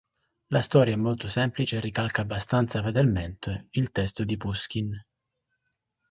[0.47, 4.99] La storia è molto semplice e ricalca abbastanza fedelmente il testo di Puškin.